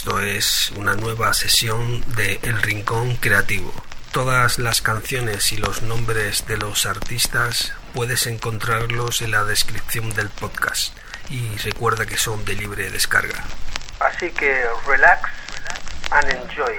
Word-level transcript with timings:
Esto 0.00 0.18
es 0.18 0.70
una 0.76 0.94
nueva 0.94 1.34
sesión 1.34 2.02
de 2.16 2.40
El 2.42 2.62
Rincón 2.62 3.16
Creativo. 3.16 3.70
Todas 4.12 4.58
las 4.58 4.80
canciones 4.80 5.52
y 5.52 5.58
los 5.58 5.82
nombres 5.82 6.46
de 6.46 6.56
los 6.56 6.86
artistas 6.86 7.74
puedes 7.92 8.26
encontrarlos 8.26 9.20
en 9.20 9.32
la 9.32 9.44
descripción 9.44 10.08
del 10.14 10.30
podcast 10.30 10.96
y 11.28 11.54
recuerda 11.58 12.06
que 12.06 12.16
son 12.16 12.46
de 12.46 12.54
libre 12.54 12.88
descarga. 12.88 13.44
Así 14.00 14.30
que 14.30 14.64
relax 14.86 15.28
and 16.12 16.30
enjoy 16.30 16.78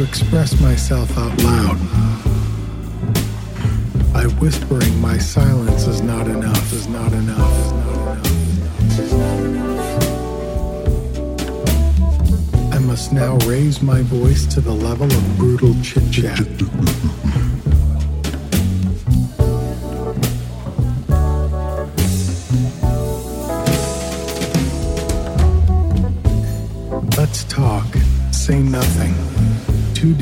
it. 0.00 0.08
express 0.08 0.60
myself 0.60 1.16
out 1.16 1.36
loud. 1.42 1.78
By 4.12 4.24
whispering, 4.40 5.00
my 5.00 5.18
silence 5.18 5.86
is 5.86 6.00
not 6.00 6.26
enough, 6.26 6.72
is 6.72 6.88
not 6.88 7.12
enough, 7.12 7.56
is 8.98 9.12
not 9.12 9.40
enough. 9.40 10.04
I 12.72 12.78
must 12.78 13.12
now 13.12 13.36
raise 13.46 13.82
my 13.82 14.02
voice 14.02 14.46
to 14.54 14.60
the 14.60 14.72
level 14.72 15.06
of 15.06 15.36
brutal 15.36 15.74
chit 15.82 16.10
chat. 16.10 17.19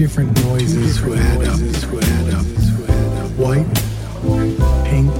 Different 0.08 0.42
noises 0.42 0.96
who 0.96 1.12
add 1.12 1.42
up. 1.44 1.60
Add 2.02 2.32
up. 2.32 2.46
White, 3.36 3.66
pink, 4.88 5.12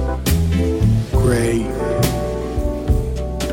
gray. 1.11 1.59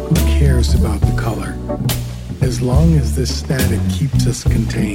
Who 0.09 0.15
cares 0.39 0.73
about 0.73 0.99
the 1.03 1.15
color? 1.21 1.55
As 2.41 2.63
long 2.63 2.95
as 2.95 3.15
this 3.15 3.39
static 3.39 3.81
keeps 3.91 4.27
us 4.27 4.45
contained. 4.45 4.86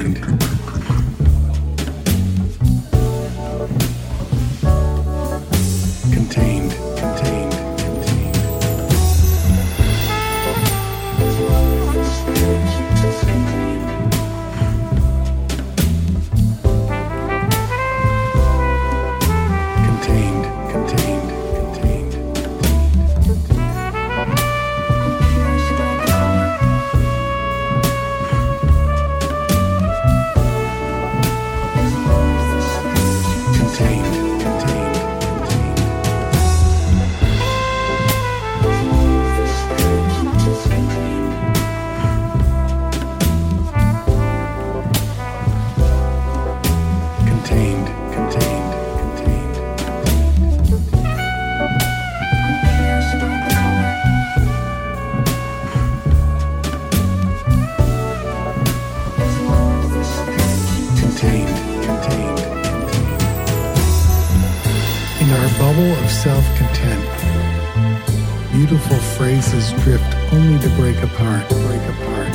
Apart, 71.03 71.47
break 71.49 71.81
apart, 71.89 72.33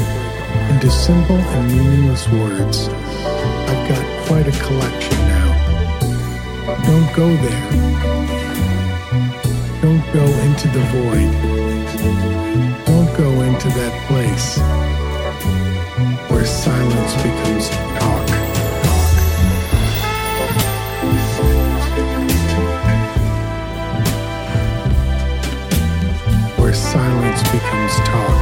into 0.71 0.91
simple 0.91 1.37
and 1.37 1.71
meaningless 1.71 2.29
words. 2.29 2.89
I've 2.89 3.89
got 3.89 4.27
quite 4.27 4.47
a 4.49 4.53
collection 4.65 5.19
now. 5.29 5.49
Don't 6.85 7.13
go 7.15 7.29
there. 7.29 7.71
Don't 9.83 10.05
go 10.13 10.25
into 10.47 10.69
the 10.69 10.85
void. 10.95 11.33
Don't 12.87 13.17
go 13.17 13.31
into 13.43 13.69
that 13.69 13.95
place 14.09 14.59
where 16.31 16.45
silence 16.45 17.15
becomes 17.23 17.69
talk. 17.99 18.29
Where 26.59 26.75
silence 26.75 27.43
becomes 27.43 27.95
talk. 28.09 28.36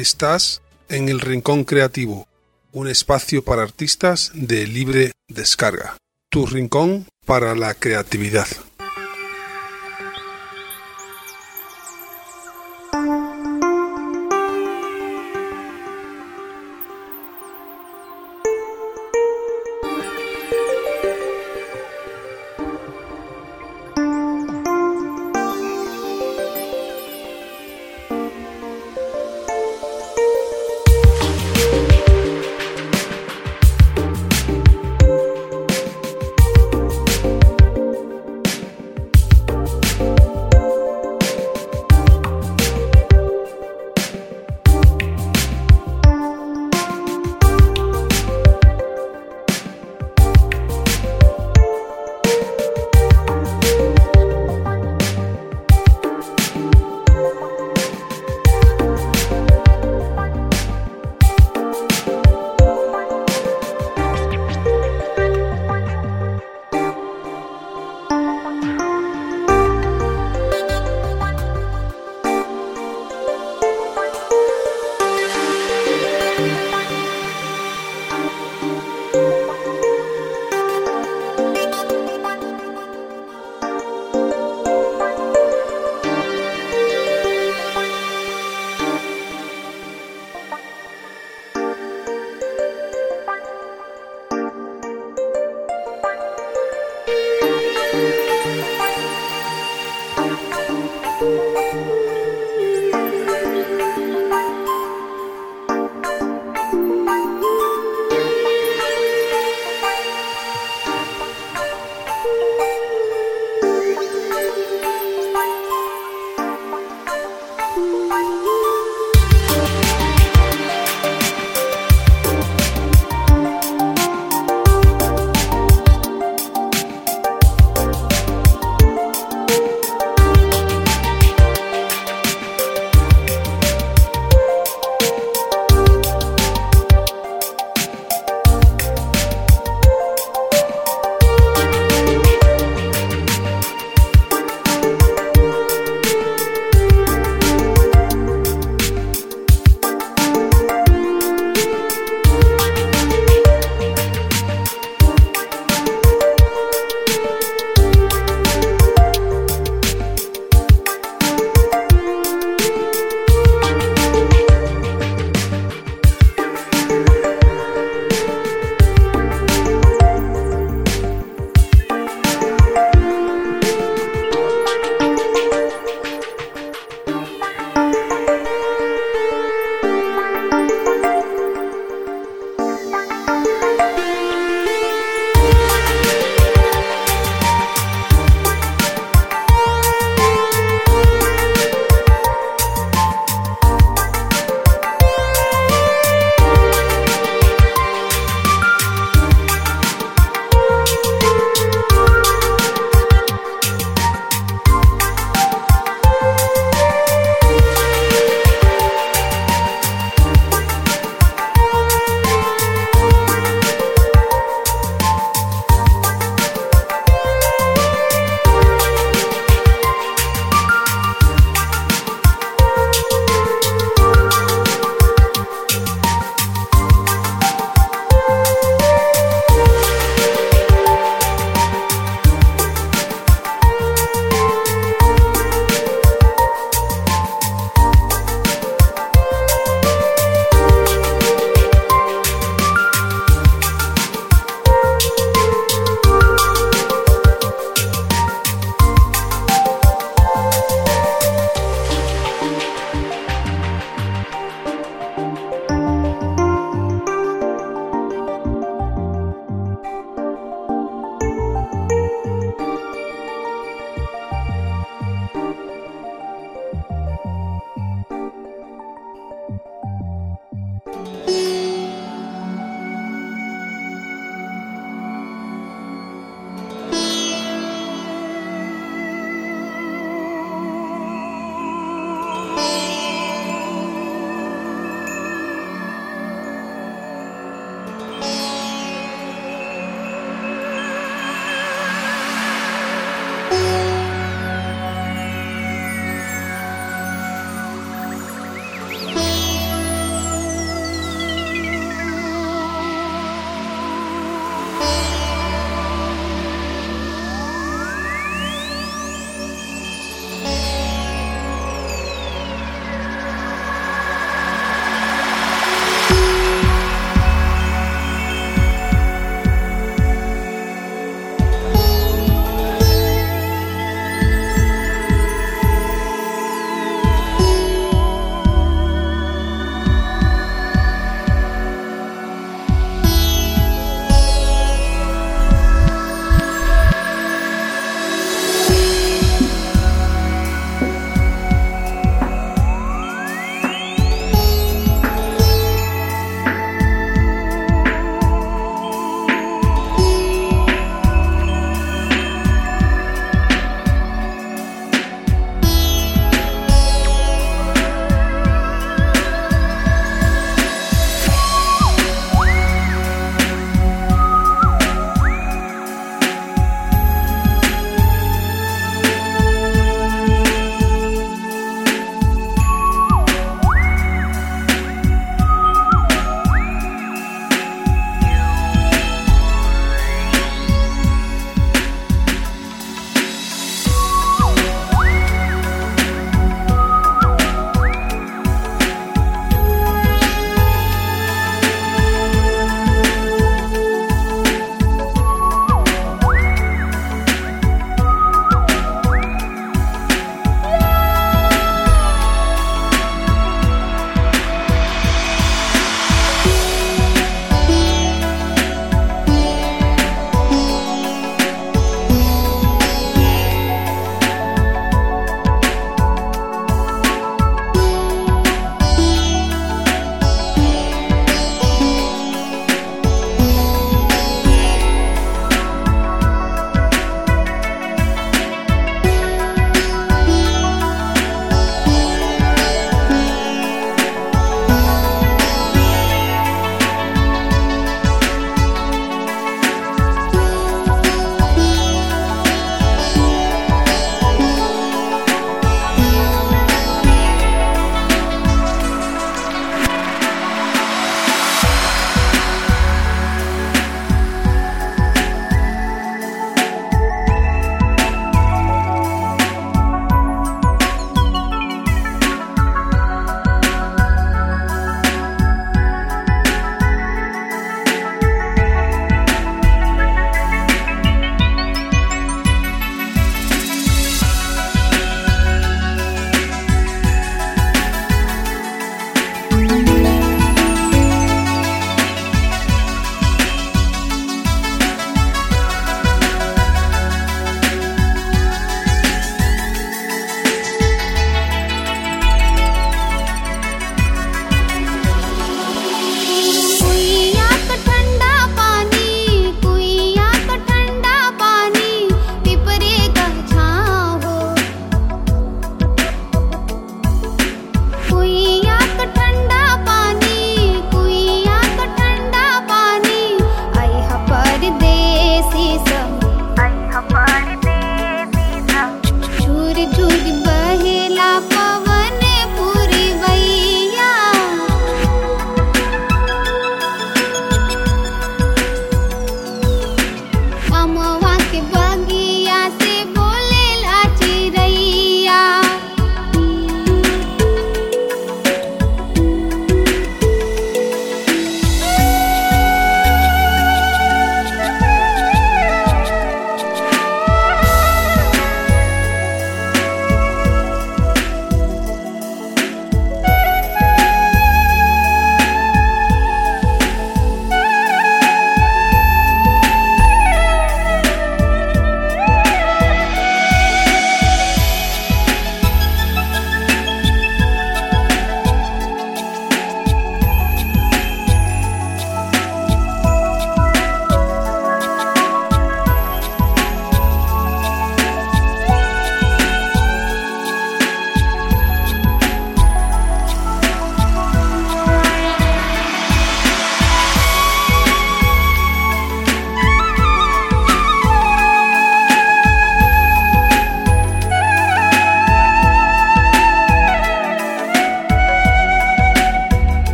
Estás 0.00 0.62
en 0.88 1.10
el 1.10 1.20
Rincón 1.20 1.64
Creativo, 1.64 2.26
un 2.72 2.88
espacio 2.88 3.44
para 3.44 3.62
artistas 3.62 4.30
de 4.32 4.66
libre 4.66 5.12
descarga. 5.28 5.98
Tu 6.30 6.46
rincón 6.46 7.06
para 7.26 7.54
la 7.54 7.74
creatividad. 7.74 8.46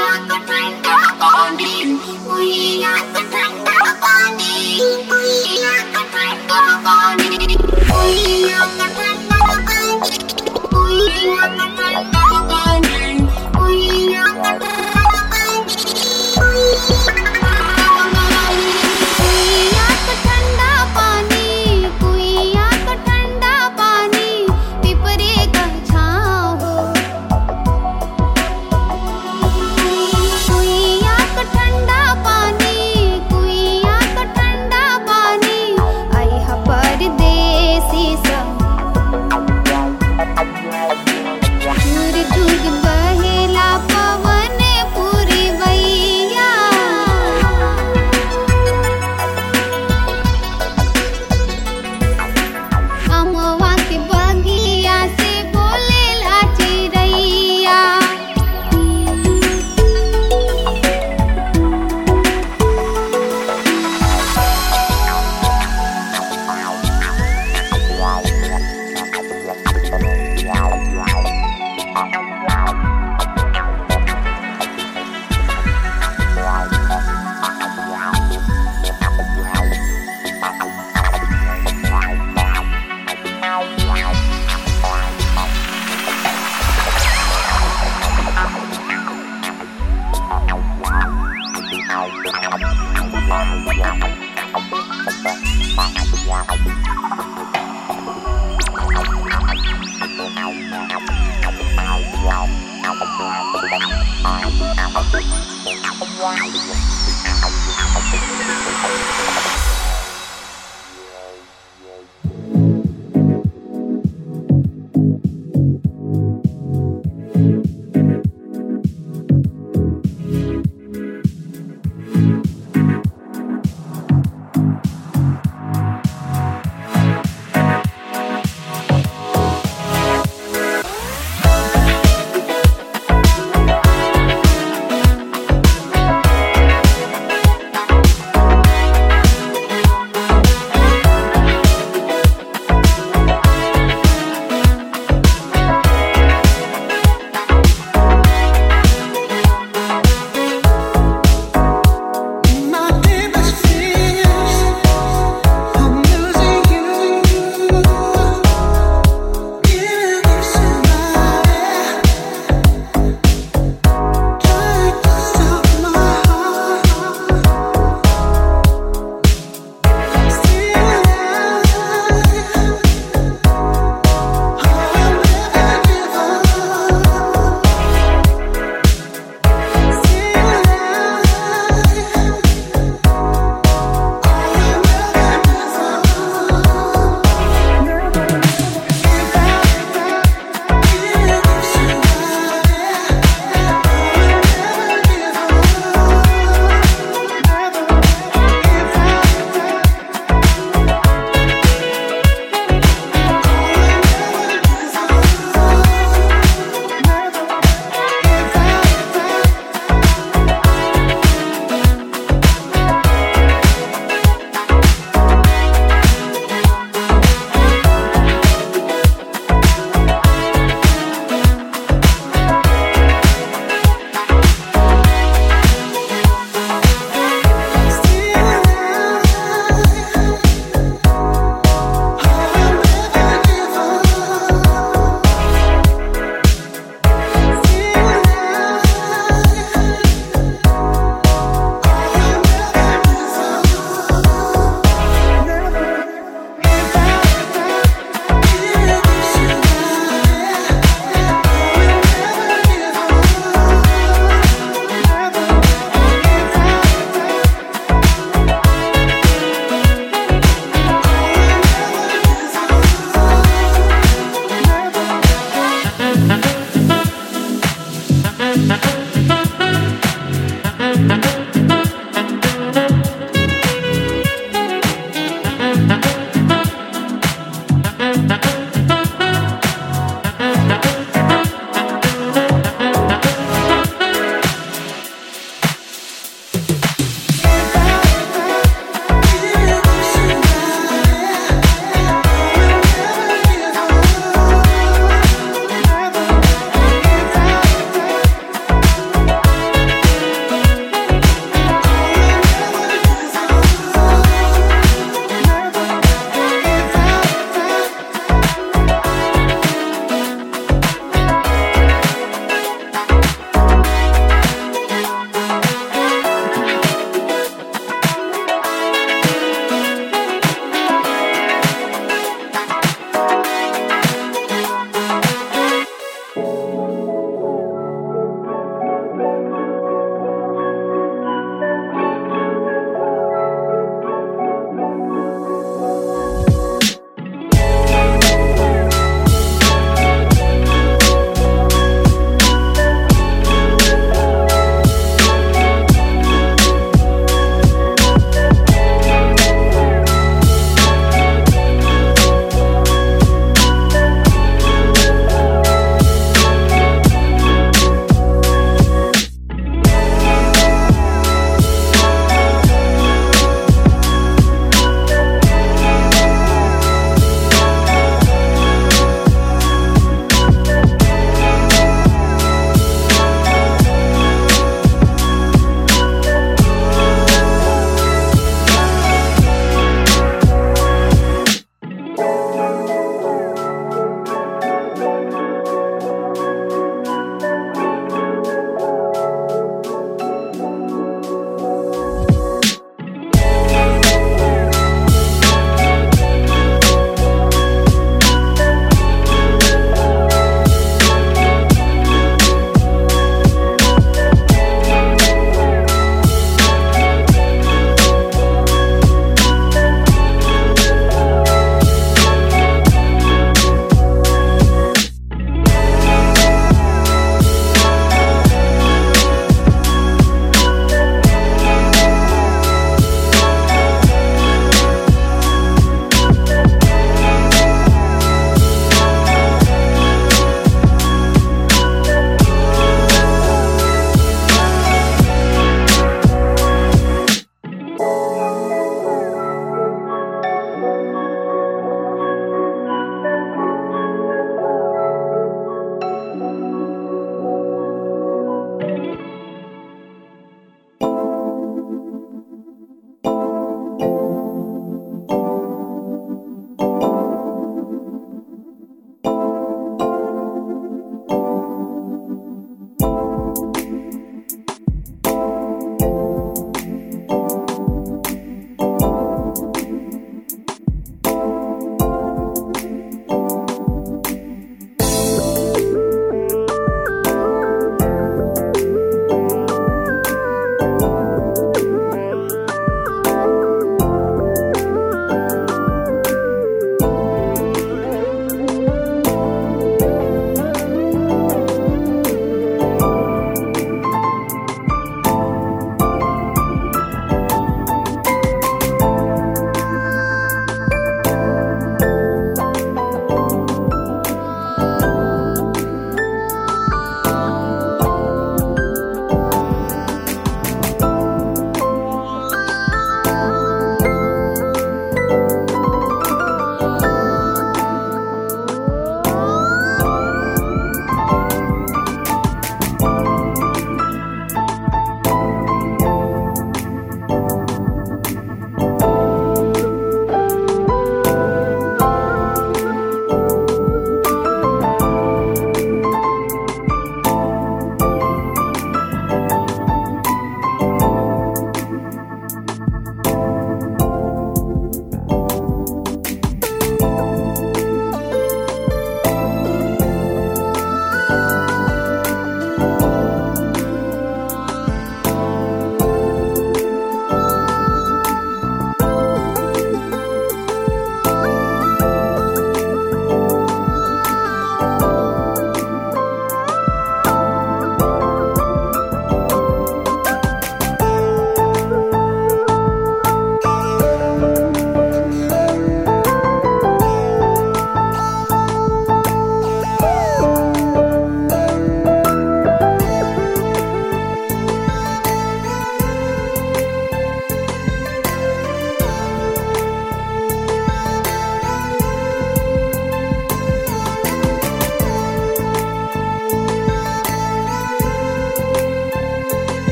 ya 0.00 0.20
con 0.28 0.46
thánh 0.46 0.82
đã 0.82 1.14
con 1.20 1.56
đi 1.56 1.96
ui 2.26 2.80
ya 2.82 3.04
con 3.14 3.24
thánh 3.30 3.64
đã 3.64 3.96
con 4.00 4.38
đi 4.38 4.78
ui 5.10 5.58
ya 5.62 5.84
con 5.94 6.06
thánh 6.12 6.38
đã 6.48 6.80
con 6.84 7.16
đi 7.18 7.54
ui 7.94 8.48
ya 8.50 8.68
con 8.78 8.88
thánh 8.94 9.28
đã 9.30 9.38
con 9.48 10.00
đi 10.00 10.18
ui 10.72 11.08
ya 11.36 11.48
con 11.58 11.76
thánh 11.76 12.12
đã 12.12 12.19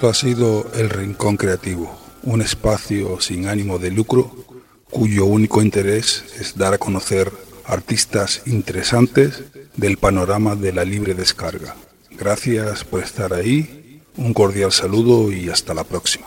Esto 0.00 0.08
ha 0.08 0.14
sido 0.14 0.66
El 0.72 0.88
Rincón 0.88 1.36
Creativo, 1.36 1.94
un 2.22 2.40
espacio 2.40 3.20
sin 3.20 3.48
ánimo 3.48 3.78
de 3.78 3.90
lucro 3.90 4.34
cuyo 4.90 5.26
único 5.26 5.60
interés 5.60 6.24
es 6.40 6.56
dar 6.56 6.72
a 6.72 6.78
conocer 6.78 7.30
artistas 7.66 8.40
interesantes 8.46 9.42
del 9.76 9.98
panorama 9.98 10.56
de 10.56 10.72
la 10.72 10.86
libre 10.86 11.12
descarga. 11.12 11.76
Gracias 12.12 12.82
por 12.82 13.02
estar 13.02 13.34
ahí, 13.34 14.00
un 14.16 14.32
cordial 14.32 14.72
saludo 14.72 15.32
y 15.32 15.50
hasta 15.50 15.74
la 15.74 15.84
próxima. 15.84 16.26